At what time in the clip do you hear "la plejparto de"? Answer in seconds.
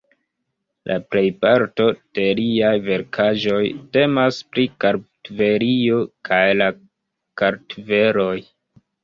0.91-2.23